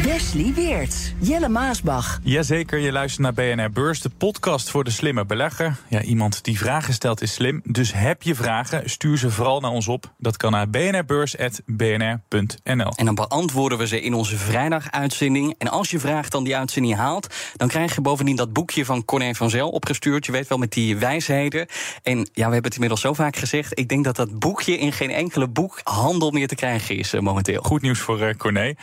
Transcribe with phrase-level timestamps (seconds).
[0.00, 2.20] Wesley Weert, Jelle Maasbach.
[2.22, 5.76] Jazeker, je luistert naar BNR Beurs, de podcast voor de slimme belegger.
[5.88, 9.70] Ja, iemand die vragen stelt is slim, dus heb je vragen, stuur ze vooral naar
[9.70, 10.12] ons op.
[10.18, 12.92] Dat kan naar bnrbeurs.bnr.nl.
[12.94, 15.54] En dan beantwoorden we ze in onze vrijdaguitzending.
[15.58, 19.04] En als je vraagt dan die uitzending haalt, dan krijg je bovendien dat boekje van
[19.04, 20.26] Corné van Zel opgestuurd.
[20.26, 21.66] Je weet wel, met die wijsheden.
[22.02, 23.78] En ja, we hebben het inmiddels zo vaak gezegd.
[23.78, 27.62] Ik denk dat dat boekje in geen enkele boekhandel meer te krijgen is uh, momenteel.
[27.62, 28.74] Goed nieuws voor uh, Corné.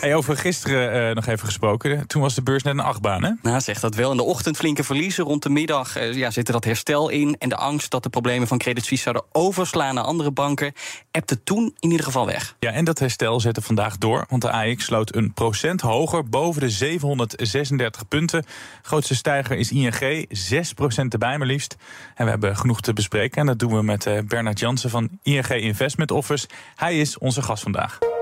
[0.00, 2.06] Hey, over gisteren uh, nog even gesproken.
[2.06, 3.32] Toen was de beurs net een achtbaan, hè?
[3.42, 4.10] Nou, zegt dat wel.
[4.10, 5.24] In de ochtend flinke verliezen.
[5.24, 7.36] Rond de middag uh, ja, zit er dat herstel in.
[7.38, 10.72] En de angst dat de problemen van Credit Suisse zouden overslaan naar andere banken...
[11.10, 12.56] ebte toen in ieder geval weg.
[12.58, 14.26] Ja, en dat herstel zette vandaag door.
[14.28, 18.44] Want de AX sloot een procent hoger, boven de 736 punten.
[18.82, 21.76] Grootste stijger is ING, 6 procent erbij maar liefst.
[22.14, 23.40] En we hebben genoeg te bespreken.
[23.40, 26.48] En dat doen we met uh, Bernard Jansen van ING Investment Office.
[26.74, 28.17] Hij is onze gast vandaag.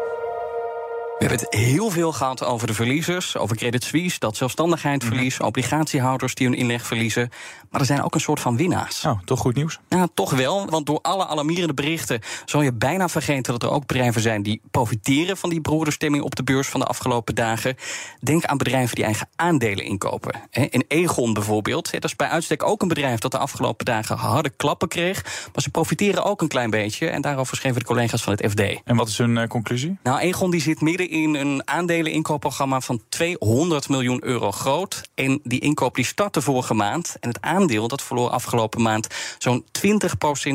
[1.19, 5.47] We hebben het heel veel gehad over de verliezers, over Credit Suisse, dat zelfstandigheidsverlies, mm.
[5.47, 7.31] obligatiehouders die hun inleg verliezen.
[7.71, 9.05] Maar er zijn ook een soort van winnaars.
[9.05, 9.81] Oh, toch goed nieuws?
[9.89, 10.67] Ja, toch wel.
[10.67, 14.61] Want door alle alarmerende berichten zal je bijna vergeten dat er ook bedrijven zijn die
[14.71, 17.77] profiteren van die broederstemming op de beurs van de afgelopen dagen.
[18.21, 20.41] Denk aan bedrijven die eigen aandelen inkopen.
[20.51, 24.51] In Egon bijvoorbeeld, dat is bij uitstek ook een bedrijf dat de afgelopen dagen harde
[24.51, 25.23] klappen kreeg.
[25.25, 27.09] Maar ze profiteren ook een klein beetje.
[27.09, 28.81] En daarover schreven de collega's van het FD.
[28.85, 29.99] En wat is hun uh, conclusie?
[30.03, 35.03] Nou, Egon die zit midden in een aandeleninkoopprogramma van 200 miljoen euro groot.
[35.15, 37.17] En die inkoop die startte vorige maand.
[37.21, 39.07] En het aandeel dat verloor afgelopen maand
[39.39, 39.67] zo'n 20%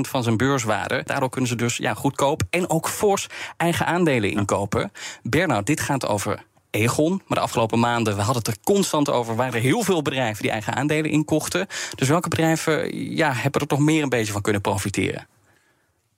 [0.01, 1.01] van zijn beurswaarde.
[1.05, 4.91] Daardoor kunnen ze dus ja, goedkoop en ook fors eigen aandelen inkopen.
[5.23, 7.21] Bernard, dit gaat over Egon.
[7.27, 10.41] Maar de afgelopen maanden, we hadden het er constant over, waren er heel veel bedrijven
[10.41, 11.67] die eigen aandelen inkochten.
[11.95, 15.27] Dus welke bedrijven ja, hebben er toch meer een beetje van kunnen profiteren?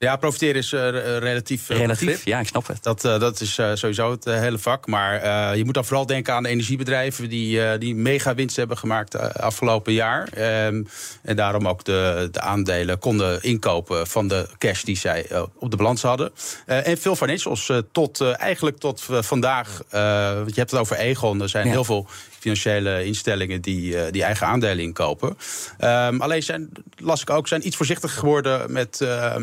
[0.04, 0.88] Ja, profiteren is uh,
[1.18, 1.70] relatief.
[1.70, 2.26] Uh, relatief, begrip.
[2.26, 2.82] ja, ik snap het.
[2.82, 4.86] Dat, uh, dat is sowieso het hele vak.
[4.86, 9.18] Maar je moet dan vooral denken aan de energiebedrijven die, die mega winst hebben gemaakt
[9.40, 10.28] afgelopen jaar.
[10.66, 10.88] Um,
[11.22, 15.26] en daarom ook de, de aandelen konden inkopen van de cash die zij
[15.58, 16.32] op de balans hadden.
[16.66, 19.82] en veel financials tot eigenlijk tot vandaag.
[19.90, 21.42] je hebt het over Egon.
[21.42, 21.72] Er zijn ja.
[21.72, 22.06] heel veel
[22.38, 25.36] financiële instellingen die, die eigen aandelen inkopen.
[25.80, 29.36] Um, alleen zijn, las ik ook, zijn iets voorzichtig geworden met, uh,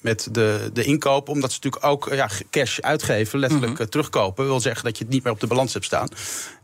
[0.00, 1.28] met de, de inkoop.
[1.28, 3.88] Omdat ze natuurlijk ook ja, cash uitgeven, letterlijk mm -hmm.
[3.88, 4.46] terugkopen.
[4.46, 6.08] wil zeggen dat je het niet meer op de balans hebt staan.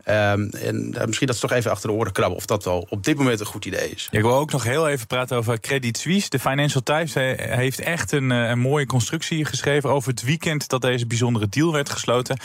[0.08, 2.86] Um, en uh, misschien dat ze toch even achter de oren krabben of dat wel
[2.88, 4.08] op dit moment een goed idee is.
[4.10, 6.28] Ja, ik wil ook nog heel even praten over Credit Suisse.
[6.28, 11.06] De Financial Times heeft echt een, een mooie constructie geschreven over het weekend dat deze
[11.06, 12.36] bijzondere deal werd gesloten.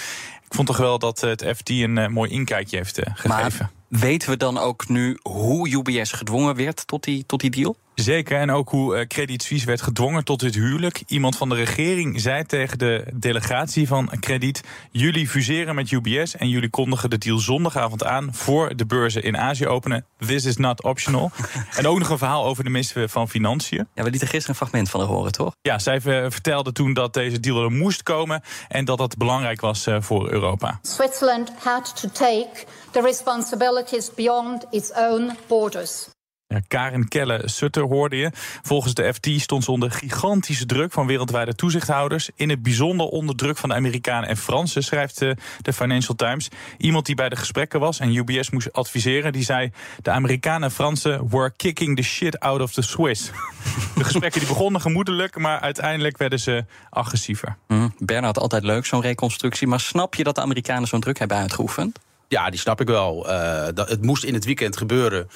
[0.49, 3.29] Ik vond toch wel dat het FT een uh, mooi inkijkje heeft uh, gegeven.
[3.29, 7.75] Maar weten we dan ook nu hoe UBS gedwongen werd tot die, tot die deal?
[8.03, 11.03] Zeker, en ook hoe Credit Suisse werd gedwongen tot dit huwelijk.
[11.07, 14.61] Iemand van de regering zei tegen de delegatie van Credit...
[14.91, 18.29] jullie fuseren met UBS en jullie kondigen de deal zondagavond aan...
[18.33, 20.05] voor de beurzen in Azië openen.
[20.17, 21.31] This is not optional.
[21.77, 23.87] en ook nog een verhaal over de minister van Financiën.
[23.93, 25.55] Ja, we lieten gisteren een fragment van haar horen, toch?
[25.61, 28.41] Ja, zij vertelde toen dat deze deal er moest komen...
[28.67, 30.79] en dat dat belangrijk was voor Europa.
[30.81, 36.07] Switzerland had to take the responsibilities beyond its own borders.
[36.53, 38.31] Ja, Karen Kelle Sutter hoorde je.
[38.61, 42.29] Volgens de FT stond ze onder gigantische druk van wereldwijde toezichthouders.
[42.35, 45.19] In het bijzonder onder druk van de Amerikanen en Fransen, schrijft
[45.61, 46.49] de Financial Times.
[46.77, 49.71] Iemand die bij de gesprekken was en UBS moest adviseren, die zei:
[50.01, 53.31] De Amerikanen en Fransen were kicking the shit out of the Swiss.
[53.95, 57.57] de gesprekken die begonnen gemoedelijk, maar uiteindelijk werden ze agressiever.
[57.67, 59.67] Mm, Bernard, altijd leuk zo'n reconstructie.
[59.67, 61.99] Maar snap je dat de Amerikanen zo'n druk hebben uitgeoefend?
[62.27, 63.29] Ja, die snap ik wel.
[63.29, 65.27] Uh, dat, het moest in het weekend gebeuren.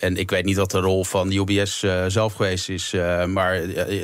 [0.00, 2.92] En ik weet niet wat de rol van UBS uh, zelf geweest is.
[2.92, 3.54] Uh, maar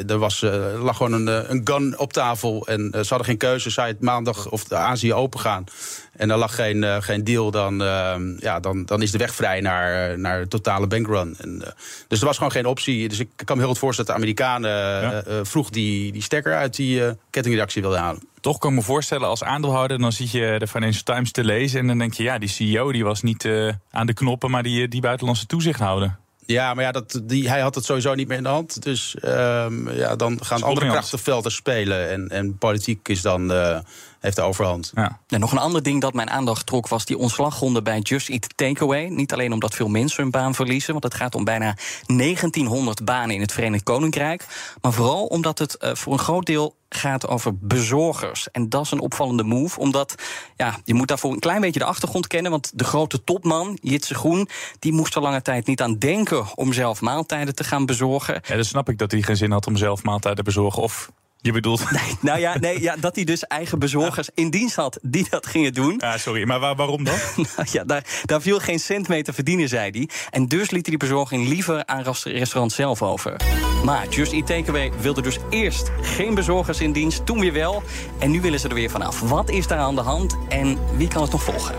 [0.06, 2.66] er was, uh, lag gewoon een, een gun op tafel.
[2.66, 3.70] En ze hadden geen keuze.
[3.70, 5.64] Zij het maandag of de Azië open gaan.
[6.12, 7.50] En er lag geen, geen deal.
[7.50, 11.36] Dan, uh, ja, dan, dan is de weg vrij naar, naar de totale bankrun.
[11.40, 11.62] En,
[12.08, 13.08] dus er was gewoon geen optie.
[13.08, 15.44] Dus ik kan me heel goed voorstellen dat de Amerikanen ja.
[15.44, 18.22] vroeg die, die stekker uit die kettingreactie wilden halen.
[18.46, 21.80] Toch kan ik me voorstellen als aandeelhouder, dan zie je de Financial Times te lezen.
[21.80, 23.48] En dan denk je, ja, die CEO die was niet
[23.90, 26.16] aan de knoppen, maar die, die buitenlandse toezichthouder.
[26.44, 28.82] Ja, maar ja, dat, die, hij had het sowieso niet meer in de hand.
[28.82, 32.10] Dus ehm, ja, dan gaan andere krachtenvelden spelen.
[32.10, 33.78] En, en politiek is dan, uh,
[34.20, 34.92] heeft de overhand.
[34.94, 35.20] Ja.
[35.28, 36.88] En nog een ander ding dat mijn aandacht trok...
[36.88, 39.06] was die ontslagronde bij Just Eat Takeaway.
[39.08, 40.92] Niet alleen omdat veel mensen hun baan verliezen...
[40.92, 41.76] want het gaat om bijna
[42.06, 44.46] 1900 banen in het Verenigd Koninkrijk...
[44.80, 48.50] maar vooral omdat het uh, voor een groot deel gaat over bezorgers.
[48.50, 50.14] En dat is een opvallende move, omdat
[50.56, 52.50] ja, je moet daarvoor een klein beetje de achtergrond kennen.
[52.50, 54.48] Want de grote topman, Jitse Groen,
[54.78, 58.40] die moest er lange tijd niet aan denken om zelf maaltijden te gaan bezorgen.
[58.46, 60.82] Ja, dan snap ik dat hij geen zin had om zelf maaltijden te bezorgen.
[60.82, 61.10] Of
[61.40, 61.90] je bedoelt?
[61.96, 65.46] Nee, nou ja, nee, ja, dat hij dus eigen bezorgers in dienst had die dat
[65.46, 65.94] gingen doen.
[65.98, 67.14] Ja, sorry, maar waar, waarom dan?
[67.56, 70.08] nou ja, daar, daar viel geen cent mee te verdienen, zei hij.
[70.30, 73.36] En dus liet hij die bezorging liever aan restaurant zelf over.
[73.84, 77.82] Maar Just Eat Takeaway wilde dus eerst geen bezorgers in dienst, toen weer wel.
[78.18, 79.20] En nu willen ze er weer vanaf.
[79.20, 81.74] Wat is daar aan de hand en wie kan het nog volgen?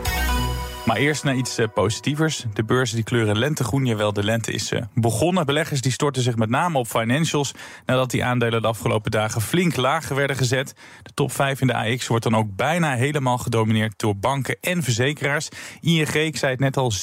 [0.88, 2.46] Maar eerst naar iets uh, positievers.
[2.54, 3.86] De beurzen die kleuren lentegroen.
[3.86, 5.46] Jawel, de lente is uh, begonnen.
[5.46, 7.54] Beleggers die storten zich met name op financials...
[7.86, 10.74] nadat die aandelen de afgelopen dagen flink lager werden gezet.
[11.04, 14.00] De top 5 in de AX wordt dan ook bijna helemaal gedomineerd...
[14.00, 15.50] door banken en verzekeraars.
[15.82, 17.00] ING, ik zei het net al, 6%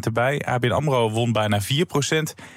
[0.00, 0.40] erbij.
[0.44, 1.64] ABN AMRO won bijna 4%.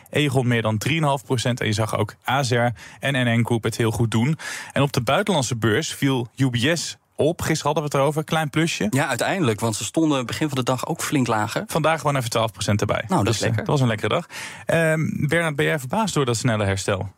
[0.09, 0.93] Egon meer dan 3,5%.
[1.41, 2.55] En je zag ook AZR
[2.99, 4.37] en NN Group het heel goed doen.
[4.73, 7.41] En op de buitenlandse beurs viel UBS op.
[7.41, 8.23] Gisteren hadden we het erover.
[8.23, 8.87] Klein plusje.
[8.89, 9.59] Ja, uiteindelijk.
[9.59, 11.63] Want ze stonden begin van de dag ook flink lager.
[11.67, 13.03] Vandaag gewoon even 12% erbij.
[13.07, 13.57] Nou, dat is dus, lekker.
[13.57, 14.25] Dat was een lekkere dag.
[14.27, 17.09] Uh, Bernard, ben jij verbaasd door dat snelle herstel?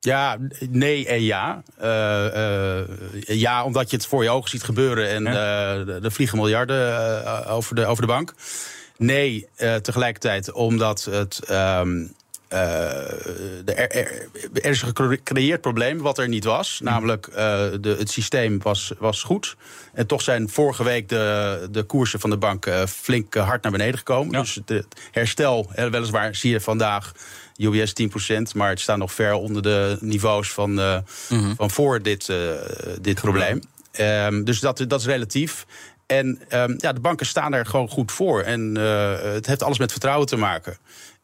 [0.00, 0.36] Ja,
[0.70, 1.62] nee en ja.
[1.82, 5.74] Uh, uh, ja, omdat je het voor je ogen ziet gebeuren en ja.
[5.74, 8.34] uh, er vliegen miljarden over, de, over de bank.
[8.96, 9.48] Nee,
[9.82, 11.50] tegelijkertijd omdat het.
[11.50, 12.16] Um,
[12.52, 12.58] uh,
[13.64, 16.80] er, er, er, is een gecreëerd probleem wat er niet was.
[16.82, 19.56] Namelijk, uh, de, het systeem was, was goed.
[19.92, 23.72] En toch zijn vorige week de, de koersen van de bank uh, flink hard naar
[23.72, 24.32] beneden gekomen.
[24.32, 24.40] Ja.
[24.40, 27.12] Dus het herstel, weliswaar zie je vandaag
[27.56, 27.92] UBS
[28.32, 31.54] 10%, maar het staat nog ver onder de niveaus van, mm -hmm.
[31.56, 32.32] van voor dit,
[33.00, 33.60] dit probleem.
[34.00, 35.66] Um, dus dat, dat is relatief.
[36.06, 38.42] En um, ja, de banken staan er gewoon goed voor.
[38.42, 38.74] En
[39.34, 40.78] het heeft alles met vertrouwen te maken.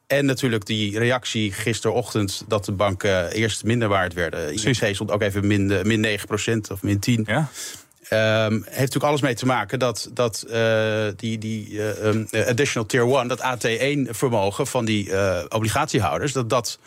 [0.07, 4.53] En natuurlijk die reactie gisterochtend dat de banken eerst minder waard werden.
[4.53, 6.19] ING stond ook even min, min
[6.67, 7.25] 9% of min 10.
[7.27, 7.49] Ja.
[8.11, 12.89] Um, heeft natuurlijk alles mee te maken dat, dat uh, die, die uh, um, additional
[12.89, 16.79] tier 1, dat AT1-vermogen van die uh, obligatiehouders, dat dat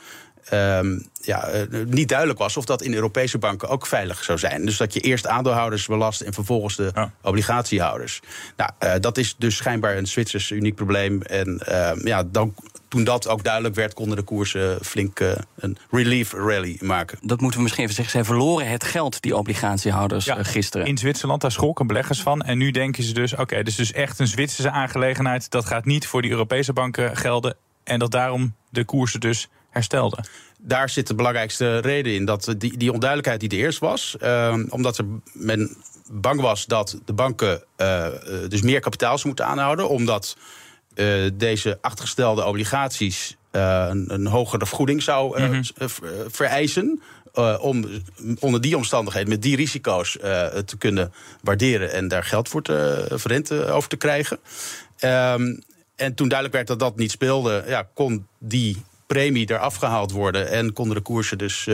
[0.53, 1.49] um, ja,
[1.85, 4.65] niet duidelijk was of dat in Europese banken ook veilig zou zijn.
[4.65, 7.11] Dus dat je eerst aandeelhouders belast en vervolgens de ja.
[7.21, 8.21] obligatiehouders.
[8.55, 11.21] Nou, dat is dus schijnbaar een Zwitsers uniek probleem.
[11.21, 11.61] En
[12.03, 12.55] ja, dan
[12.87, 17.17] toen dat ook duidelijk werd, konden de koersen flink uh, een relief rally maken.
[17.21, 18.13] Dat moeten we misschien even zeggen.
[18.13, 20.87] Zij verloren het geld, die obligatiehouders, ja, uh, gisteren.
[20.87, 22.41] In Zwitserland, daar schrokken beleggers van.
[22.41, 25.51] En nu denken ze dus, oké, okay, dit is dus echt een Zwitserse aangelegenheid.
[25.51, 27.55] Dat gaat niet voor die Europese banken gelden.
[27.83, 30.27] En dat daarom de koersen dus herstelden.
[30.59, 32.25] Daar zit de belangrijkste reden in.
[32.25, 34.15] Dat die, die onduidelijkheid die er eerst was.
[34.21, 35.77] Uh, omdat er men
[36.11, 38.07] bang was dat de banken uh,
[38.47, 39.89] dus meer kapitaal moeten aanhouden.
[39.89, 40.43] Omdat uh,
[41.33, 45.63] deze achtergestelde obligaties uh, een, een, hogere vergoeding zou mm -hmm.
[46.27, 47.01] vereisen.
[47.59, 47.85] om
[48.39, 50.11] onder die omstandigheden, met die risico's,
[50.65, 54.39] te kunnen waarderen en daar geld voor te over te krijgen.
[54.99, 55.59] Um,
[55.97, 60.49] en toen duidelijk werd dat dat niet speelde, ja, kon die premie eraf gehaald worden
[60.49, 61.67] en konden de koersen dus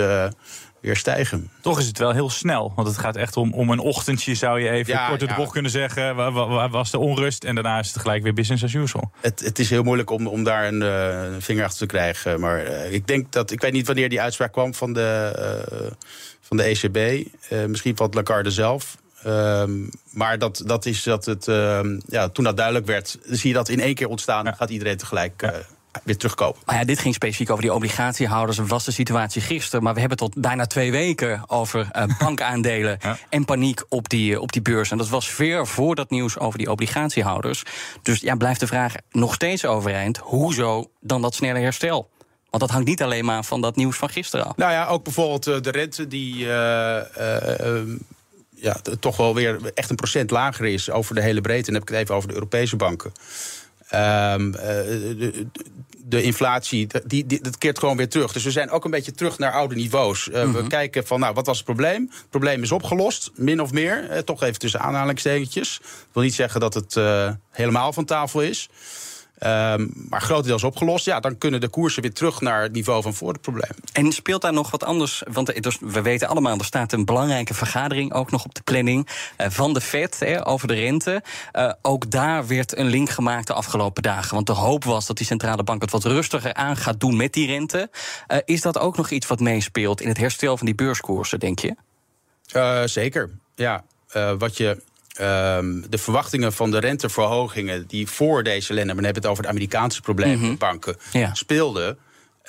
[0.83, 1.49] weer stijgen.
[1.61, 2.73] Toch is het wel heel snel.
[2.75, 5.35] Want het gaat echt om, om een ochtendje, zou je even ja, kort de ja.
[5.35, 6.15] bocht kunnen zeggen.
[6.15, 7.43] Waar, waar, was de onrust?
[7.43, 9.11] En daarna is het gelijk weer business as usual.
[9.21, 12.39] Het, het is heel moeilijk om, om daar een uh, vinger achter te krijgen.
[12.39, 13.51] Maar uh, ik denk dat.
[13.51, 15.97] Ik weet niet wanneer die uitspraak kwam van de,
[16.41, 17.27] van de ECB.
[17.67, 18.97] misschien van Lagarde zelf.
[19.25, 21.45] Um, maar dat, dat is dat het.
[22.05, 24.45] ja, toen dat duidelijk werd, zie je dat in één keer ontstaan.
[24.45, 24.51] Ja.
[24.51, 25.51] Gaat iedereen tegelijk
[26.03, 26.61] weer terugkopen.
[26.65, 28.57] Maar ja, dit ging specifiek over die obligatiehouders.
[28.57, 29.83] was de situatie gisteren.
[29.83, 33.17] Maar we hebben tot bijna twee weken over uh, bankaandelen ja.
[33.29, 34.91] en paniek op die, op die beurs.
[34.91, 37.63] En dat was ver voor dat nieuws over die obligatiehouders.
[38.01, 40.17] Dus ja, blijft de vraag nog steeds overeind.
[40.17, 42.09] Hoezo dan dat snelle herstel?
[42.49, 44.55] Want dat hangt niet alleen maar van dat nieuws van gisteren af.
[44.55, 46.35] Nou ja, ook bijvoorbeeld uh, de rente die...
[46.35, 47.01] Uh,
[48.55, 51.67] ja, toch wel weer echt een procent lager is over de hele breedte.
[51.67, 53.11] En dan heb ik het even over de Europese banken.
[53.95, 55.45] Um, de,
[56.05, 58.33] de, inflatie, die, die, dat keert gewoon weer terug.
[58.33, 60.27] Dus we zijn ook een beetje terug naar oude niveaus.
[60.27, 60.51] Uh, mm -hmm.
[60.53, 60.67] We mhm.
[60.67, 62.09] kijken van, nou, wat was het probleem?
[62.11, 64.11] Het probleem is opgelost, min of meer.
[64.11, 65.79] Uh, toch even tussen aanhalingstekentjes.
[65.83, 68.69] Ik wil niet zeggen dat het uh, helemaal van tafel is.
[69.39, 71.05] Um, maar grotendeels opgelost.
[71.05, 73.71] Ja, dan kunnen de koersen weer terug naar het niveau van voor het probleem.
[73.93, 75.23] En speelt daar nog wat anders?
[75.31, 79.07] Want dus, we weten allemaal, er staat een belangrijke vergadering ook nog op de planning
[79.37, 81.23] uh, van de Fed hè, over de rente.
[81.53, 84.35] Uh, ook daar werd een link gemaakt de afgelopen dagen.
[84.35, 87.33] Want de hoop was dat die centrale bank het wat rustiger aan gaat doen met
[87.33, 87.89] die rente.
[88.27, 91.59] Uh, is dat ook nog iets wat meespeelt in het herstel van die beurskoersen, denk
[91.59, 91.75] je?
[92.85, 93.29] zeker.
[93.55, 93.83] Ja,
[94.37, 94.81] wat je
[95.21, 99.43] Um, de verwachtingen van de renteverhogingen die voor deze maar dan hebben we het over
[99.43, 100.57] de Amerikaanse problemen, mm -hmm.
[100.57, 101.33] banken, ja.
[101.33, 101.97] speelden,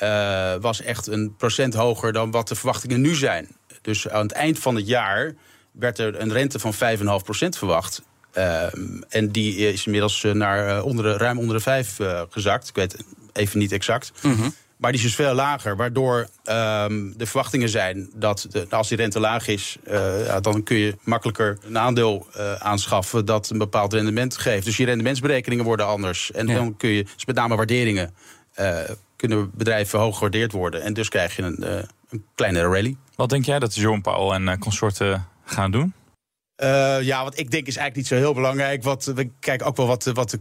[0.02, 3.49] uh, was echt een procent hoger dan wat de verwachtingen nu zijn.
[3.83, 5.35] Dus aan het eind van het jaar
[5.73, 6.78] werd er een rente van 5,5%
[7.49, 8.02] verwacht.
[8.35, 8.62] Uh,
[9.09, 12.68] en die is inmiddels naar onder de, ruim onder de 5 uh, gezakt.
[12.68, 12.97] Ik weet
[13.33, 14.12] even niet exact.
[14.23, 14.54] Mm -hmm.
[14.76, 18.97] Maar die is dus veel lager, waardoor um, de verwachtingen zijn dat de, als die
[18.97, 23.59] rente laag is, uh, ja, dan kun je makkelijker een aandeel uh, aanschaffen dat een
[23.59, 24.64] bepaald rendement geeft.
[24.64, 26.33] Dus je rendementsberekeningen worden anders.
[26.33, 26.54] En ja.
[26.54, 28.14] dan kun je, dus met name waarderingen,
[28.61, 28.78] uh,
[29.16, 30.83] kunnen bedrijven hoog gewaardeerd worden.
[30.83, 32.97] En dus krijg je een, een kleinere rally.
[33.16, 35.95] Wat denk jij dat Jerome Powell en consorten gaan doen?
[37.00, 38.83] Ja, wat ik denk is eigenlijk niet zo heel belangrijk.
[38.83, 40.40] Wat, we kijken ook wel wat, wat de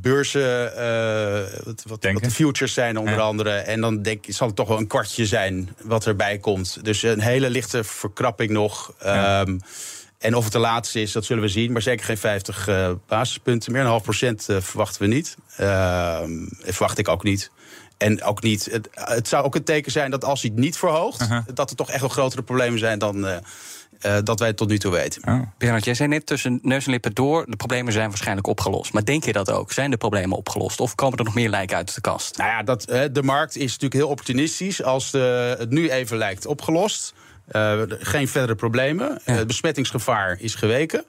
[0.00, 3.20] beurzen, uh, wat, wat, wat, de futures zijn onder ja.
[3.20, 3.50] andere.
[3.50, 6.84] En dan denk ik, zal het toch wel een kwartje zijn wat erbij komt.
[6.84, 8.92] Dus een hele lichte verkrapping nog.
[9.02, 9.40] Ja.
[9.40, 9.60] Um,
[10.18, 11.72] en of het de laatste is, dat zullen we zien.
[11.72, 13.72] Maar zeker geen 50 uh, basispunten.
[13.72, 15.36] Meer dan een half procent uh, verwachten we niet.
[15.60, 16.20] Uh,
[16.60, 17.50] verwacht ik ook niet.
[17.96, 18.68] En ook niet.
[18.70, 21.38] Het, het, zou ook een teken zijn dat als hij het niet verhoogt, -huh.
[21.54, 23.26] dat er toch echt wel grotere problemen zijn dan.
[24.06, 25.22] Uh, dat wij het tot nu toe weten.
[25.28, 25.40] Oh.
[25.58, 27.44] Bernard, jij zei net tussen neus en lippen door...
[27.48, 28.92] de problemen zijn waarschijnlijk opgelost.
[28.92, 29.72] Maar denk je dat ook?
[29.72, 30.80] Zijn de problemen opgelost?
[30.80, 32.36] Of komen er nog meer lijken uit de kast?
[32.36, 34.82] Nou ja, dat, uh, de markt is natuurlijk heel opportunistisch.
[34.82, 37.14] Als de, het nu even lijkt opgelost...
[37.52, 39.20] Uh, geen verdere problemen.
[39.24, 39.32] Ja.
[39.32, 41.04] Het besmettingsgevaar is geweken.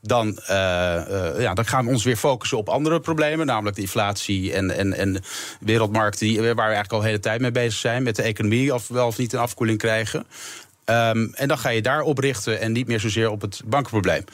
[0.00, 3.46] Dan, uh, uh, ja, dan gaan we ons weer focussen op andere problemen.
[3.46, 5.22] Namelijk de inflatie en, en, en
[5.60, 6.26] wereldmarkten...
[6.26, 8.02] Die, waar we eigenlijk al de hele tijd mee bezig zijn.
[8.02, 10.26] Met de economie, of wel of niet een afkoeling krijgen.
[10.90, 14.24] Um, en dan ga je daarop richten en niet meer zozeer op het bankenprobleem.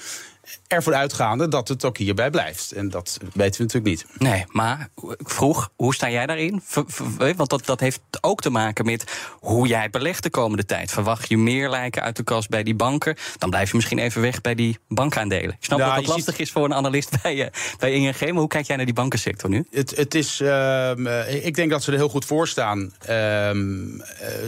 [0.67, 2.73] Ervoor uitgaande dat het ook hierbij blijft.
[2.73, 4.07] En dat weten we natuurlijk niet.
[4.19, 6.63] Nee, maar ik vroeg, hoe sta jij daarin?
[7.37, 9.05] Want dat, dat heeft ook te maken met
[9.41, 10.91] hoe jij belegt de komende tijd.
[10.91, 13.17] Verwacht je meer lijken uit de kast bij die banken?
[13.39, 15.55] Dan blijf je misschien even weg bij die bankaandelen.
[15.59, 16.47] Ik snap nou, dat het lastig ziet...
[16.47, 18.21] is voor een analist bij, bij ING.
[18.21, 19.67] Maar hoe kijk jij naar die bankensector nu?
[19.71, 22.81] Het, het is, uh, ik denk dat ze er heel goed voor staan.
[22.81, 23.09] Uh,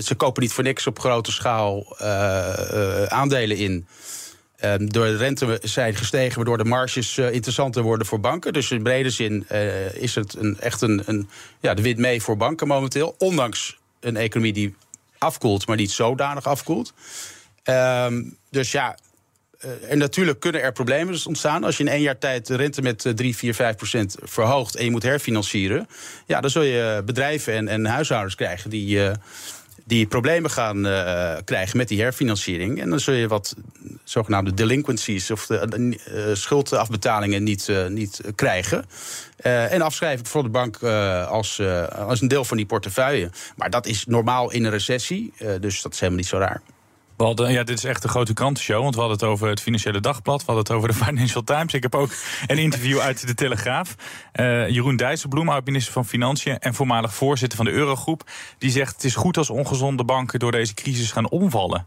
[0.00, 1.98] ze kopen niet voor niks op grote schaal
[3.08, 3.86] aandelen in.
[4.78, 8.52] Door de rente zijn gestegen, waardoor de marges uh, interessanter worden voor banken.
[8.52, 11.28] Dus in brede zin uh, is het een, echt een, een,
[11.60, 13.14] ja, de wit mee voor banken momenteel.
[13.18, 14.74] Ondanks een economie die
[15.18, 16.92] afkoelt, maar niet zodanig afkoelt.
[17.64, 18.98] Um, dus ja,
[19.64, 21.64] uh, en natuurlijk kunnen er problemen dus ontstaan.
[21.64, 24.84] Als je in één jaar tijd de rente met 3, 4, 5 procent verhoogt en
[24.84, 25.88] je moet herfinancieren.
[26.26, 29.10] Ja, dan zul je bedrijven en, en huishoudens krijgen die
[29.86, 32.80] die problemen gaan uh, krijgen met die herfinanciering.
[32.80, 33.56] En dan zul je wat
[34.04, 38.84] zogenaamde delinquencies of de, uh, schuldafbetalingen niet, niet krijgen.
[39.36, 40.82] en afschrijven voor de bank
[41.28, 41.60] als,
[41.92, 43.30] als een deel van die portefeuille.
[43.56, 46.62] Maar dat is normaal in een recessie, dus dat is helemaal niet zo raar.
[47.16, 48.82] We hadden, ja, dit is echt een grote krantenshow.
[48.82, 50.38] Want we hadden het over het Financiële Dagblad.
[50.38, 51.74] We hadden het over de Financial Times.
[51.74, 52.10] Ik heb ook
[52.46, 53.94] een interview uit de Telegraaf.
[54.34, 56.58] Uh, Jeroen Dijsselbloem, oud-minister van Financiën...
[56.58, 58.30] en voormalig voorzitter van de Eurogroep...
[58.58, 60.38] die zegt het is goed als ongezonde banken...
[60.38, 61.86] door deze crisis gaan omvallen.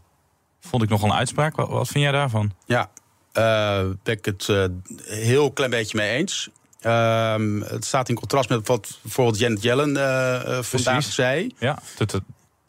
[0.60, 1.56] Vond ik nog een uitspraak.
[1.56, 2.52] Wat, wat vind jij daarvan?
[2.66, 2.90] Ja,
[3.34, 4.64] uh, ben ik het uh,
[5.04, 6.50] heel klein beetje mee eens.
[6.82, 7.34] Uh,
[7.64, 11.54] het staat in contrast met wat bijvoorbeeld Janet Yellen vandaag zei.
[11.58, 12.22] Ja, dat, dat,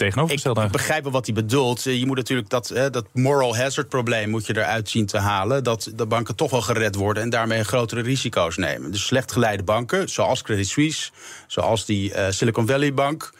[0.04, 0.62] tegenovergestelde.
[0.62, 1.84] Ik begrijp wel wat hij bedoelt.
[1.84, 5.64] Je moet natuurlijk dat, dat moral hazard probleem moet je eruit zien te halen.
[5.64, 8.92] Dat de banken toch wel gered worden en daarmee grotere risico's nemen.
[8.92, 11.12] Dus slecht geleide banken, zoals Credit Suisse,
[11.48, 13.34] zoals die uh, Silicon Valley Bank.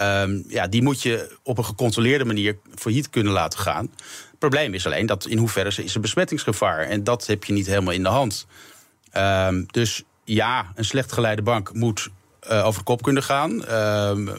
[0.00, 3.90] Um, ja, die moet je op een gecontroleerde manier failliet kunnen laten gaan.
[4.30, 6.78] Het probleem is alleen dat in hoeverre is er besmettingsgevaar.
[6.78, 8.46] En dat heb je niet helemaal in de hand.
[9.16, 12.08] Um, dus ja, een slecht geleide bank moet
[12.48, 13.64] over de kop kunnen gaan.
[13.68, 14.34] Uh,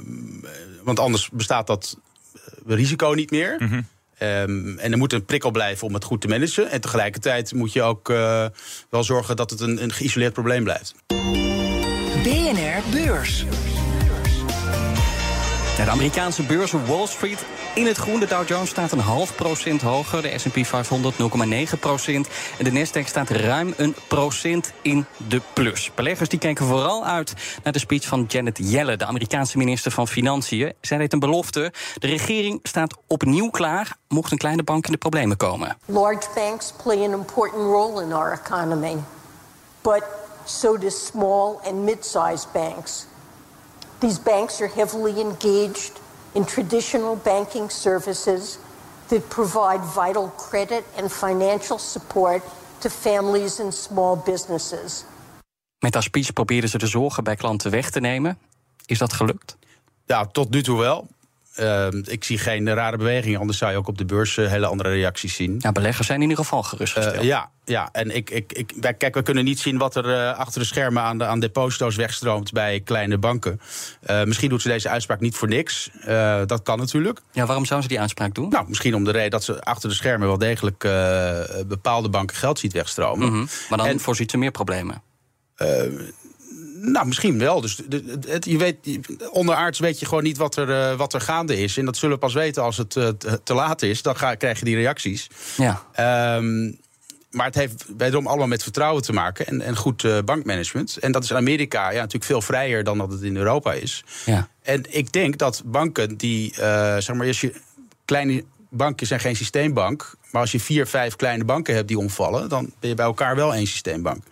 [0.83, 1.97] want anders bestaat dat
[2.33, 3.55] eh, risico niet meer.
[3.59, 3.87] Mm -hmm.
[4.21, 6.71] Um, en er moet een prikkel blijven om het goed te managen.
[6.71, 8.45] En tegelijkertijd moet je ook uh,
[8.89, 10.93] wel zorgen dat het een, een geïsoleerd probleem blijft.
[12.23, 13.45] BNR Beurs.
[15.77, 18.19] De Amerikaanse beurzen Wall Street in het groen.
[18.19, 20.21] De Dow Jones staat een half procent hoger.
[20.21, 21.15] De S&P 500
[21.73, 22.27] 0,9 procent.
[22.57, 25.91] En de Nasdaq staat ruim een procent in de plus.
[25.95, 28.97] Beleggers die kijken vooral uit naar de speech van Janet Yellen...
[28.97, 30.73] de Amerikaanse minister van Financiën.
[30.81, 31.73] Zij deed een belofte.
[31.99, 33.97] De regering staat opnieuw klaar...
[34.07, 35.77] mocht een kleine bank in de problemen komen.
[35.85, 38.95] Large banks play an important role in our economy.
[39.81, 40.03] But
[40.45, 43.05] so do small and mid-sized banks.
[43.99, 45.91] These banks are heavily engaged
[46.31, 48.59] in traditional banking services
[49.07, 52.43] that provide vital credit and financial support
[52.79, 55.05] to families and small businesses.
[55.79, 58.37] Met haar speech probeerden ze de zorgen bij klanten weg te nemen.
[58.85, 59.57] Is dat gelukt?
[60.05, 61.07] Ja, tot nu toe wel.
[61.59, 64.65] Uh, ik zie geen rare bewegingen, anders zou je ook op de beurs uh, hele
[64.65, 65.55] andere reacties zien.
[65.59, 67.15] Ja, beleggers zijn in ieder geval gerustgesteld.
[67.15, 70.05] Uh, ja, ja, en ik, ik, ik, wij, kijk, we kunnen niet zien wat er
[70.05, 73.59] uh, achter de schermen aan, de, aan deposito's wegstroomt bij kleine banken.
[74.25, 75.89] misschien doet ze deze uitspraak niet voor niks.
[76.45, 77.19] dat kan natuurlijk.
[77.31, 78.49] Ja, waarom zou ze die uitspraak doen?
[78.49, 80.79] Nou, misschien om de reden dat ze achter de schermen wel degelijk
[81.67, 83.27] bepaalde banken geld ziet wegstromen.
[83.27, 83.47] -hmm.
[83.69, 85.01] Maar dan en, voorziet ze meer problemen.
[86.81, 87.61] Nou, misschien wel.
[87.61, 87.81] Dus
[88.27, 88.77] het, je weet,
[89.31, 91.77] onderaards weet je gewoon niet wat er, uh, wat er gaande is.
[91.77, 93.07] En dat zullen we pas weten als het uh,
[93.43, 94.01] te laat is.
[94.01, 95.29] Dan ga, krijg je die reacties.
[95.57, 96.35] Ja.
[96.37, 96.77] Um,
[97.31, 100.97] maar het heeft wederom allemaal met vertrouwen te maken en, en goed uh, bankmanagement.
[100.97, 104.03] En dat is in Amerika ja, natuurlijk veel vrijer dan dat het in Europa is.
[104.25, 104.47] Ja.
[104.61, 106.53] En ik denk dat banken die,
[106.99, 107.53] zeg maar, als je
[108.05, 110.15] kleine banken zijn geen systeembank.
[110.31, 113.35] Maar als je vier, vijf kleine banken hebt die omvallen, dan ben je bij elkaar
[113.35, 114.23] wel één systeembank.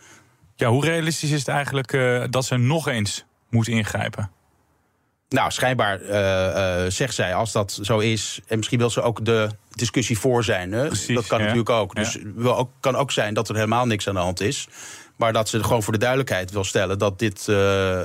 [0.58, 4.32] Ja, hoe realistisch is het eigenlijk uh, dat ze nog eens moet ingrijpen?
[5.30, 8.40] Nou, schijnbaar uh, uh, zegt zij, als dat zo is...
[8.48, 10.72] en misschien wil ze ook de discussie voor zijn.
[10.72, 10.88] Hè?
[10.88, 11.44] Precies, dat kan ja.
[11.44, 11.96] natuurlijk ook.
[11.96, 14.68] Dus het kan ook zijn dat er helemaal niks aan de hand is.
[15.16, 17.00] Maar dat ze gewoon voor de duidelijkheid wil stellen...
[17.00, 18.00] dat dit uh,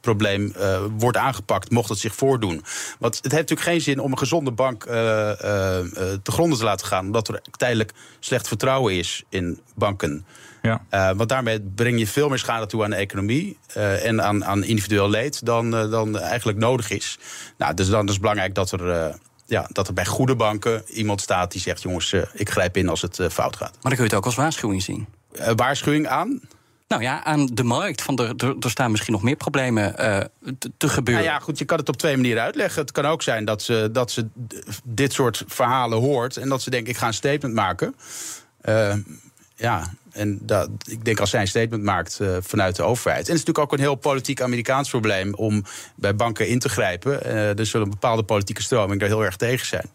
[0.00, 0.54] probleem
[0.98, 2.64] wordt aangepakt, mocht het zich voordoen.
[2.98, 7.04] Want het heeft natuurlijk geen zin om een gezonde bank te gronden te laten gaan...
[7.04, 10.26] omdat er tijdelijk slecht vertrouwen is in banken.
[10.64, 10.80] Ja.
[10.90, 14.44] Uh, want daarmee breng je veel meer schade toe aan de economie uh, en aan,
[14.44, 17.18] aan individueel leed dan, uh, dan eigenlijk nodig is.
[17.58, 21.20] Nou, dus dan is het belangrijk dat er, ja, dat er bij goede banken iemand
[21.20, 23.72] staat die zegt: jongens, ik grijp in als het fout gaat.
[23.72, 25.06] Maar dan kun je het ook als waarschuwing zien.
[25.56, 26.40] waarschuwing aan?
[26.88, 28.02] Nou ja, aan de markt.
[28.02, 29.94] Van er, er, er staan misschien nog meer problemen
[30.58, 31.24] te, te, gebeuren.
[31.24, 32.80] Nou ja, goed, je kan het op twee manieren uitleggen.
[32.80, 34.28] Het kan ook zijn dat ze, dat ze
[34.84, 37.94] dit soort verhalen hoort en dat ze denkt: ik ga een statement maken.
[39.56, 43.28] Ja, en dat, ik denk als zij een statement maakt uh, vanuit de overheid.
[43.28, 46.68] En het is natuurlijk ook een heel politiek Amerikaans probleem om bij banken in te
[46.68, 47.20] grijpen.
[47.26, 49.90] Uh, er zullen bepaalde politieke stroming daar heel erg tegen zijn.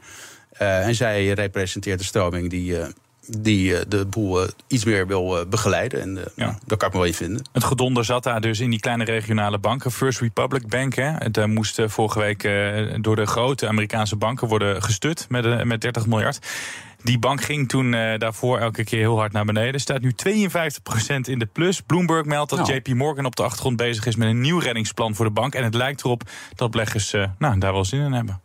[0.62, 2.78] Uh, en zij representeert de stroming die.
[3.38, 6.02] die de boel iets meer wil begeleiden.
[6.02, 6.60] En ja.
[6.66, 7.46] daar kan ik me wel in vinden.
[7.52, 9.92] Het gedonder zat daar dus in die kleine regionale banken.
[9.92, 10.96] First Republic Bank.
[10.96, 11.12] Hè.
[11.12, 12.42] Het moest vorige week
[13.04, 16.40] door de grote Amerikaanse banken worden gestut met, met 30 miljard.
[17.04, 19.82] Die bank ging toen uh, daarvoor elke keer heel hard naar beneden.
[19.82, 20.36] Staat nu 52%
[21.22, 21.82] in de plus.
[21.82, 22.74] Bloomberg meldt dat Nou.
[22.74, 25.54] JP Morgan op de achtergrond bezig is met een nieuw reddingsplan voor de bank.
[25.54, 26.24] En het lijkt erop
[26.56, 28.42] dat beleggers uh, nou, daar wel zin in hebben.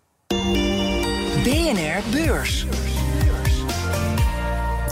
[1.43, 2.67] BNR Beurs.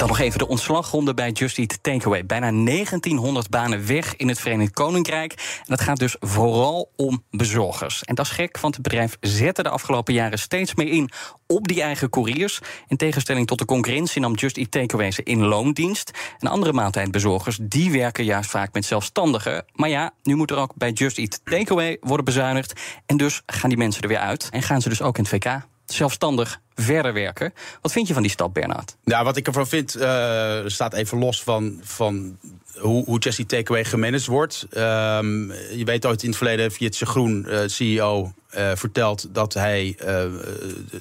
[0.03, 2.27] Dan nog even de ontslagronde bij Just Eat Takeaway.
[2.27, 5.33] Bijna 1900 banen weg in het Verenigd Koninkrijk.
[5.33, 8.05] En dat gaat dus vooral om bezorgers.
[8.05, 11.11] En dat is gek, want het bedrijf zette de afgelopen jaren steeds meer in
[11.47, 12.61] op die eigen couriers.
[12.87, 16.11] In tegenstelling tot de concurrentie nam Just Eat Takeaway ze in loondienst.
[16.38, 19.65] En andere maaltijdbezorgers, die werken juist vaak met zelfstandigen.
[19.73, 22.81] Maar ja, nu moet er ook bij Just Eat Takeaway worden bezuinigd.
[23.07, 24.49] En dus gaan die mensen er weer uit.
[24.51, 27.53] En gaan ze dus ook in het VK zelfstandig verder werken.
[27.81, 28.97] Wat vind je van die stap, Bernard?
[29.05, 32.38] Nou, wat ik ervan vind, uh, staat even los van, van
[32.79, 34.66] hoe, hoe Jesse Takeaway gemanaged wordt.
[34.77, 39.95] Um, je weet ooit in het verleden Jitse Groen, uh, CEO, uh, verteld dat hij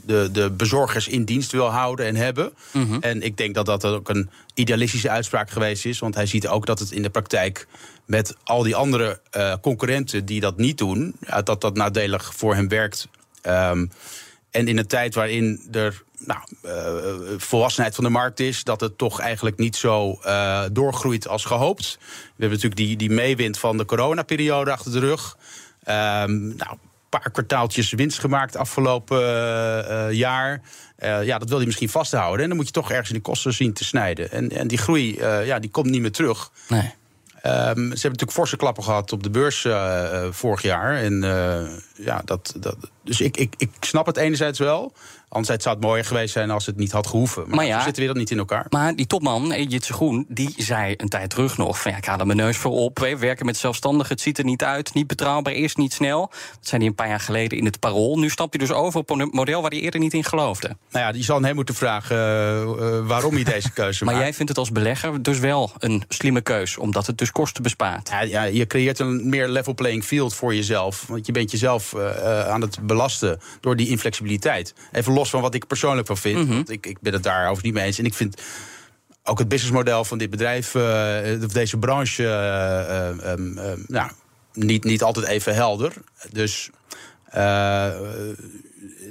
[0.06, 2.54] de, de bezorgers in dienst wil houden en hebben.
[2.72, 2.84] Mhm.
[2.84, 3.02] Mm -hmm.
[3.02, 6.00] En ik denk dat dat ook een idealistische uitspraak geweest is.
[6.00, 7.68] Want hij ziet ook dat het in de praktijk
[8.06, 9.22] met al die andere
[9.62, 13.08] concurrenten die dat niet doen, dat dat nadelig voor hem werkt.
[13.44, 13.92] Um,
[14.52, 18.98] en in een tijd waarin er nou, uh, volwassenheid van de markt is, dat het
[18.98, 21.98] toch eigenlijk niet zo uh, doorgroeit als gehoopt.
[22.00, 25.38] We hebben natuurlijk die, die meewind van de coronaperiode achter de rug.
[25.88, 30.62] Um, nou, een paar kwartaaltjes winst gemaakt afgelopen uh, jaar.
[31.00, 32.42] ja, dat wil hij misschien vasthouden.
[32.42, 34.32] En dan moet je toch ergens in de kosten zien te snijden.
[34.32, 36.52] En, en die groei, ja, die komt niet meer terug.
[36.68, 36.94] Nee.
[37.46, 40.96] Um, ze hebben natuurlijk forse klappen gehad op de beurs uh, vorig jaar.
[40.96, 41.62] En uh,
[42.06, 44.94] ja, dat, dat, dus ik, ik, ik snap het enerzijds wel.
[45.32, 47.44] Anderzijds zou het mooier geweest zijn als het niet had gehoeven.
[47.48, 48.66] Maar, Maar ja, we zitten weer dat niet in elkaar.
[48.70, 51.82] Maar die topman, eh, Jitse Groen, die zei een tijd terug nog...
[51.82, 54.12] van ja, ik haal er mijn neus voor op, hè, werken met zelfstandigen...
[54.12, 56.20] het ziet er niet uit, niet betrouwbaar, eerst niet snel.
[56.30, 58.20] Dat zei hij een paar jaar geleden in het Parool.
[58.20, 60.68] Nu stapt hij dus over op een model waar hij eerder niet in geloofde.
[60.68, 64.26] Nou ja, je zal aan hem moeten vragen uh, waarom hij deze keuze maar maakt.
[64.26, 66.78] jij vindt het als belegger dus wel een slimme keus...
[66.78, 68.10] omdat het dus kosten bespaart.
[68.10, 71.06] Ja, ja, je creëert een meer level playing field voor jezelf.
[71.08, 74.74] Want je bent jezelf uh, aan het belasten door die inflexibiliteit.
[74.92, 76.38] Even los van wat ik persoonlijk van vind.
[76.38, 76.54] Mhm.
[76.54, 78.00] Want ik, ik ben het daarover niet mee eens.
[78.00, 78.42] En ik vind
[79.24, 83.54] ook het businessmodel van dit bedrijf, uh, of deze branche, uh, um,
[83.88, 84.12] nou,
[84.54, 85.94] niet, niet altijd even helder.
[86.32, 86.70] Dus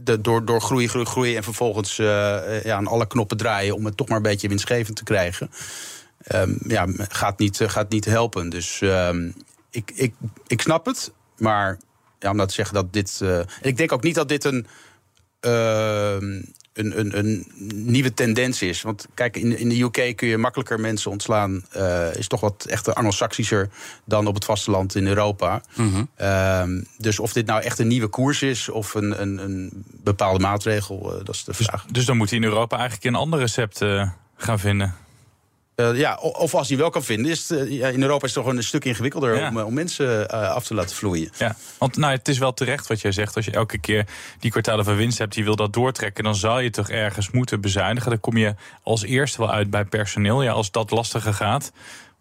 [0.02, 3.96] de, door, door groei, groei, groei en vervolgens ja, aan alle knoppen draaien om het
[3.96, 5.50] toch maar een beetje winstgevend te krijgen.
[6.34, 8.48] Um, ja, gaat niet, gaat niet helpen.
[8.48, 9.34] Dus um,
[9.70, 10.14] ik, ik,
[10.46, 11.78] ik snap het, maar
[12.18, 13.20] ja, om dat te zeggen dat dit.
[13.62, 14.66] ik denk ook niet dat dit een.
[15.40, 16.12] Uh,
[16.72, 18.82] een, een, een nieuwe tendens is.
[18.82, 21.64] Want kijk, in, in de UK kun je makkelijker mensen ontslaan.
[21.76, 23.68] Uh, is toch wat echt anglo-saxischer
[24.04, 25.62] dan op het vasteland in Europa.
[25.74, 26.08] Mm
[26.96, 31.12] dus of dit nou echt een nieuwe koers is of een, een, een bepaalde maatregel,
[31.18, 31.84] uh, dat is de dus- vraag.
[31.84, 34.94] Dus, dan moet hij in Europa eigenlijk een ander recept uh, gaan vinden.
[35.80, 37.30] Uh, ja, of als hij wel kan vinden.
[37.30, 39.48] Is het, ja, in Europa is het toch een stuk ingewikkelder ja.
[39.48, 41.30] om, om, mensen uh, af te laten vloeien.
[41.38, 43.36] Ja, want nou, het is wel terecht wat jij zegt.
[43.36, 44.06] Als je elke keer
[44.38, 47.60] die kwartalen van winst hebt, die wil dat doortrekken, dan zal je toch ergens moeten
[47.60, 48.10] bezuinigen.
[48.10, 50.42] Dan kom je als eerste wel uit bij personeel.
[50.42, 51.72] Ja, als dat lastiger gaat,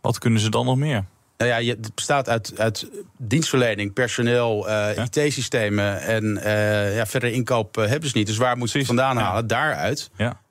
[0.02, 1.06] wat kunnen ze dan nog meer?
[1.38, 5.08] Nou ja, het bestaat uit, uit dienstverlening, personeel, uh, ja.
[5.12, 8.28] IT-systemen en uh, ja, verder inkoop hebben ze niet.
[8.28, 9.48] Dus waar moeten ze het vandaan halen?
[9.48, 10.10] Daaruit.
[10.16, 10.42] Ja.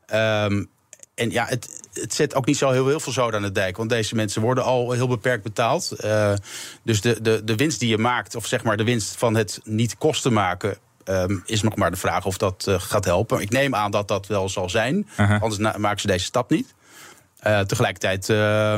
[0.45, 0.69] Um,
[1.15, 3.77] en ja, het, het zet ook niet zo heel, heel veel zoden aan de dijk.
[3.77, 5.93] Want deze mensen worden al heel beperkt betaald.
[6.05, 6.33] Uh,
[6.83, 9.61] dus de, de, de winst die je maakt, of zeg maar de winst van het
[9.65, 10.77] niet kosten maken.
[11.05, 13.41] Um, is nog maar de vraag of dat uh, gaat helpen.
[13.41, 14.97] Ik neem aan dat dat wel zal zijn.
[14.97, 15.43] Uh -huh.
[15.43, 16.75] Anders maken ze deze stap niet.
[17.47, 18.75] Uh, tegelijkertijd uh,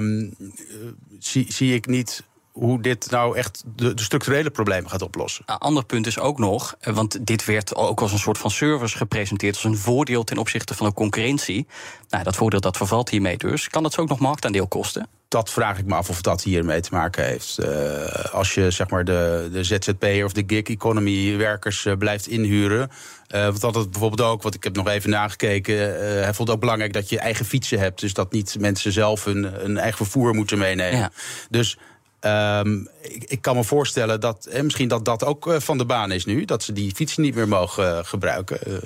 [1.18, 2.24] zie, zie ik niet
[2.60, 5.42] hoe dit nou echt de, de, structurele problemen gaat oplossen.
[5.46, 8.96] Een ander punt is ook nog, want dit werd ook als een soort van service
[8.96, 11.66] gepresenteerd, als een voordeel ten opzichte van de concurrentie.
[12.08, 13.68] Nou, dat voordeel dat vervalt hiermee dus.
[13.68, 15.08] Kan dat zo ook nog marktaandeel kosten?
[15.28, 17.56] Dat vraag ik me af of dat hiermee te maken heeft.
[17.60, 22.26] Uh, als je zeg maar de, de ZZP of de gig economy werkers uh, blijft
[22.26, 22.90] inhuren.
[23.34, 25.76] Uh, want dat het bijvoorbeeld ook, wat ik heb nog even nagekeken.
[26.22, 28.00] hij vond het ook belangrijk dat je eigen fietsen hebt.
[28.00, 30.98] Dus dat niet mensen zelf hun, hun eigen vervoer moeten meenemen.
[30.98, 31.10] Ja.
[31.50, 31.78] Dus
[32.20, 35.84] Um, ik, ik, kan me voorstellen dat eh, misschien dat dat ook uh, van de
[35.84, 36.44] baan is nu.
[36.44, 38.82] Dat ze die fietsen niet meer mogen uh, gebruiken.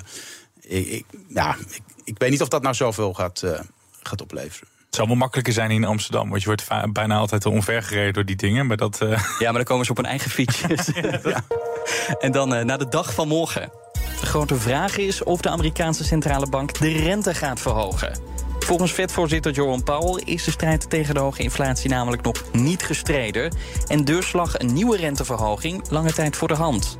[0.61, 1.55] Ik, ik, ja,
[2.03, 3.43] ik, weet niet of dat nou zoveel gaat,
[4.01, 4.67] gaat opleveren.
[4.85, 8.35] Het zou wel makkelijker zijn in Amsterdam, want je wordt bijna altijd omvergereden door die
[8.35, 8.67] dingen.
[8.67, 10.85] Maar dat, Ja, maar dan komen ze op hun eigen fietsjes.
[11.23, 11.43] ja.
[12.19, 13.71] En dan naar de dag van morgen.
[14.19, 18.34] De grote vraag is of de Amerikaanse centrale bank de rente gaat verhogen.
[18.65, 23.55] Volgens Fed-voorzitter Jerome Powell is de strijd tegen de hoge inflatie namelijk nog niet gestreden.
[23.87, 26.97] En dus lag een nieuwe renteverhoging lange tijd voor de hand.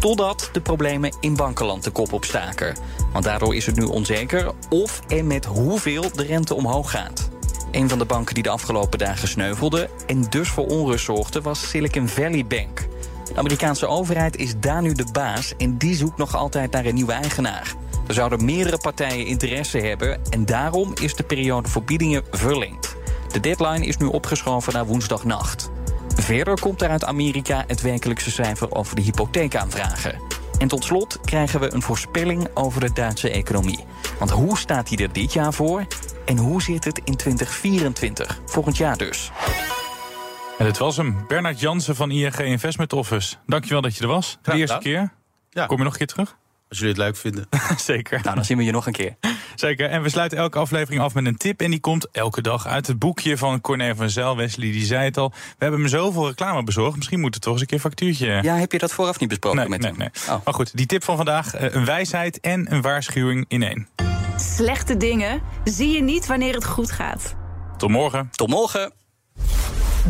[0.00, 2.76] Totdat de problemen in bankenland de kop opstaken.
[3.12, 7.30] Want daardoor is het nu onzeker of en met hoeveel de rente omhoog gaat.
[7.70, 11.68] Een van de banken die de afgelopen dagen sneuvelde en dus voor onrust zorgde was
[11.68, 12.88] Silicon Valley Bank.
[13.24, 16.94] De Amerikaanse overheid is daar nu de baas en die zoekt nog altijd naar een
[16.94, 17.74] nieuwe eigenaar.
[18.06, 22.96] Er zouden meerdere partijen interesse hebben en daarom is de periode voor biedingen verlengd.
[23.32, 25.70] De deadline is nu opgeschoven naar woensdagnacht.
[26.14, 30.20] Verder komt er uit Amerika het werkelijkse cijfer over de hypotheekaanvragen.
[30.58, 33.84] En tot slot krijgen we een voorspelling over de Duitse economie.
[34.18, 35.86] Want hoe staat die er dit jaar voor?
[36.24, 39.30] En hoe zit het in 2024, volgend jaar dus?
[40.58, 43.36] En het was hem, Bernard Jansen van ING Investment Office.
[43.46, 44.38] Dankjewel dat je er was.
[44.42, 45.12] De eerste keer.
[45.50, 45.66] Ja.
[45.66, 46.36] Kom je nog een keer terug?
[46.72, 47.48] Als jullie het leuk vinden.
[47.92, 48.20] Zeker.
[48.22, 49.16] Nou, dan zien we je nog een keer.
[49.54, 49.88] Zeker.
[49.88, 51.60] En we sluiten elke aflevering af met een tip.
[51.60, 54.36] En die komt elke dag uit het boekje van Corné van Zel.
[54.36, 55.28] Wesley, die zei het al.
[55.28, 56.96] We hebben hem zoveel reclame bezorgd.
[56.96, 58.38] Misschien moet het toch eens een keer factuurtje.
[58.42, 59.98] Ja, heb je dat vooraf niet besproken nee, met nee, hem?
[59.98, 60.08] Nee.
[60.28, 60.44] Oh.
[60.44, 61.72] Maar goed, die tip van vandaag.
[61.72, 63.88] Een wijsheid en een waarschuwing in één.
[64.36, 67.34] Slechte dingen zie je niet wanneer het goed gaat.
[67.76, 68.28] Tot morgen.
[68.30, 68.92] Tot morgen.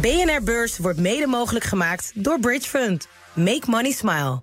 [0.00, 3.08] BNR Beurs wordt mede mogelijk gemaakt door Bridge Fund.
[3.32, 4.42] Make money smile.